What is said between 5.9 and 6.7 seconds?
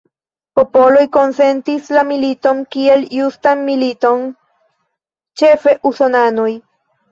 usonanoj.